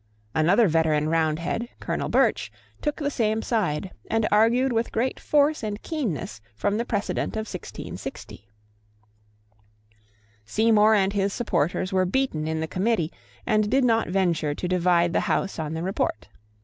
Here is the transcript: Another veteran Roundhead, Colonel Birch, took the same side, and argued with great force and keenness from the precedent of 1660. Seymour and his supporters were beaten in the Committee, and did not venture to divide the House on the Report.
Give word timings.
Another 0.33 0.67
veteran 0.67 1.09
Roundhead, 1.09 1.69
Colonel 1.79 2.09
Birch, 2.09 2.51
took 2.81 2.95
the 2.95 3.11
same 3.11 3.43
side, 3.43 3.91
and 4.09 4.27
argued 4.31 4.73
with 4.73 4.91
great 4.91 5.19
force 5.19 5.61
and 5.61 5.79
keenness 5.83 6.41
from 6.55 6.77
the 6.79 6.85
precedent 6.85 7.33
of 7.33 7.45
1660. 7.45 8.47
Seymour 10.43 10.95
and 10.95 11.13
his 11.13 11.33
supporters 11.33 11.93
were 11.93 12.05
beaten 12.05 12.47
in 12.47 12.61
the 12.61 12.67
Committee, 12.67 13.11
and 13.45 13.69
did 13.69 13.83
not 13.83 14.07
venture 14.07 14.55
to 14.55 14.67
divide 14.67 15.13
the 15.13 15.19
House 15.29 15.59
on 15.59 15.75
the 15.75 15.83
Report. 15.83 16.29